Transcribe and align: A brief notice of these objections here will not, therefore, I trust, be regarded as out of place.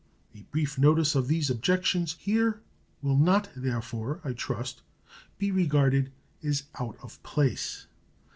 A 0.33 0.41
brief 0.41 0.79
notice 0.79 1.13
of 1.13 1.27
these 1.27 1.51
objections 1.51 2.13
here 2.17 2.59
will 3.03 3.15
not, 3.15 3.49
therefore, 3.55 4.19
I 4.23 4.33
trust, 4.33 4.81
be 5.37 5.51
regarded 5.51 6.11
as 6.41 6.63
out 6.79 6.97
of 7.03 7.21
place. 7.21 7.85